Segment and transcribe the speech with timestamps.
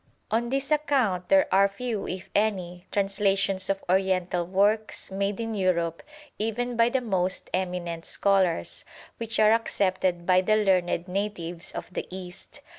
[0.31, 6.01] On this account there are few, if any, translations of Oriental works made in Europe,
[6.39, 8.83] even by the most eminent scholars,
[9.17, 12.61] which are accepted by the learned natives of the East.